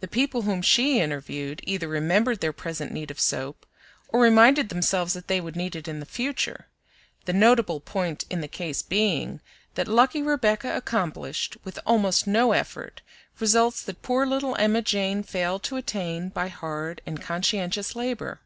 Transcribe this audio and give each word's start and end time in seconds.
The 0.00 0.08
people 0.08 0.40
whom 0.48 0.62
she 0.62 0.98
interviewed 0.98 1.60
either 1.64 1.88
remembered 1.88 2.40
their 2.40 2.54
present 2.54 2.90
need 2.90 3.10
of 3.10 3.20
soap, 3.20 3.66
or 4.08 4.18
reminded 4.18 4.70
themselves 4.70 5.12
that 5.12 5.28
they 5.28 5.42
would 5.42 5.56
need 5.56 5.76
it 5.76 5.86
in 5.86 6.00
the 6.00 6.06
future; 6.06 6.68
the 7.26 7.34
notable 7.34 7.78
point 7.78 8.24
in 8.30 8.40
the 8.40 8.48
case 8.48 8.80
being 8.80 9.42
that 9.74 9.86
lucky 9.86 10.22
Rebecca 10.22 10.74
accomplished, 10.74 11.58
with 11.64 11.78
almost 11.84 12.26
no 12.26 12.52
effort, 12.52 13.02
results 13.40 13.82
that 13.82 14.00
poor 14.00 14.24
little 14.24 14.56
Emma 14.58 14.80
Jane 14.80 15.22
failed 15.22 15.62
to 15.64 15.76
attain 15.76 16.30
by 16.30 16.48
hard 16.48 17.02
and 17.04 17.20
conscientious 17.20 17.94
labor. 17.94 18.40